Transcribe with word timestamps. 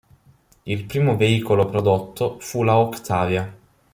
Il 0.65 0.85
primo 0.85 1.15
veicolo 1.15 1.67
prodotto 1.69 2.37
fu 2.39 2.63
la 2.63 2.75
Octavia. 2.75 3.55